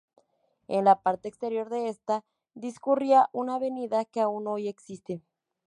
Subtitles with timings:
[0.67, 5.21] En la parte exterior de esta, discurría una avenida que aún hoy existe.